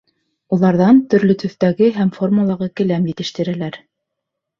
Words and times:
Уларҙан 0.55 1.01
төрлө 1.13 1.35
төҫтәге 1.43 1.89
һәм 1.97 2.11
формалағы 2.15 2.69
келәм 2.81 3.05
етештерәләр. 3.11 3.79